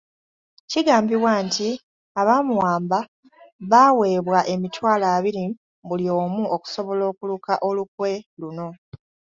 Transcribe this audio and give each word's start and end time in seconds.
Kigambibwa 0.71 1.33
nti 1.45 1.69
abaamuwamba 2.19 2.99
baaweebwa 3.69 4.39
emitwalo 4.53 5.05
abiri 5.15 5.43
buli 5.87 6.07
omu 6.19 6.41
okusobola 6.55 7.03
okuluka 7.11 7.53
olukwe 7.67 8.11
luno. 8.39 8.67